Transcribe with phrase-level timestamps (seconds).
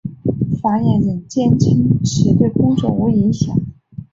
[0.59, 3.55] 发言人坚称此对工作无影响。